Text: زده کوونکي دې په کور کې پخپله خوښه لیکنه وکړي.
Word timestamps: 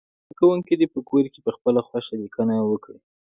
زده 0.25 0.33
کوونکي 0.39 0.73
دې 0.79 0.87
په 0.93 0.99
کور 1.09 1.23
کې 1.33 1.39
پخپله 1.45 1.81
خوښه 1.87 2.15
لیکنه 2.23 2.55
وکړي. 2.63 2.99